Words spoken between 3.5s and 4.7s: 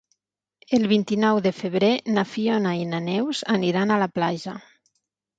aniran a la platja.